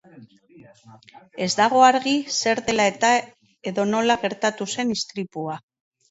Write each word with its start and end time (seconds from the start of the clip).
Ez 1.45 1.49
dago 1.59 1.81
argi 1.87 2.13
zer 2.35 2.61
dela 2.69 2.87
eta 2.91 3.11
edo 3.73 3.85
nola 3.89 4.15
gertatu 4.23 4.67
zen 4.75 4.95
istripua. 4.95 5.59